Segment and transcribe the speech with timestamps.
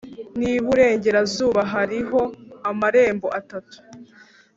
[0.39, 2.21] n’iburengerazuba hariho
[2.69, 3.77] amarembo atatu.